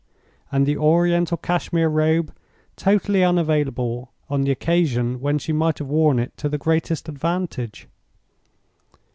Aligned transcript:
and 0.51 0.65
the 0.65 0.75
Oriental 0.75 1.37
Cashmere 1.37 1.87
Robe 1.87 2.35
totally 2.75 3.23
unavailable 3.23 4.11
on 4.31 4.41
the 4.41 4.49
occasion 4.51 5.19
when 5.19 5.37
she 5.37 5.53
might 5.53 5.77
have 5.77 5.89
worn 5.89 6.17
it 6.17 6.35
to 6.37 6.49
the 6.49 6.57
greatest 6.57 7.07
advantage! 7.07 7.87